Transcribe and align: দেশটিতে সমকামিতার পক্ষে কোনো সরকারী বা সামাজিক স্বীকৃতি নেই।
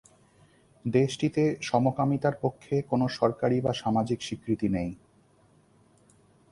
দেশটিতে 0.85 1.43
সমকামিতার 1.61 2.35
পক্ষে 2.41 2.75
কোনো 2.81 3.05
সরকারী 3.09 3.57
বা 3.61 3.71
সামাজিক 3.73 4.19
স্বীকৃতি 4.21 4.67
নেই। 4.69 4.91